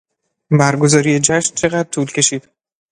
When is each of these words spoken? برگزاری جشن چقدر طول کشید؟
برگزاری 0.51 1.19
جشن 1.19 1.55
چقدر 1.55 1.89
طول 1.89 2.05
کشید؟ 2.05 2.49